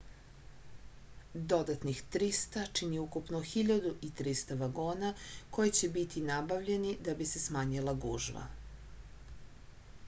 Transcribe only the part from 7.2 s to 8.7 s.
bi se smanjila gužva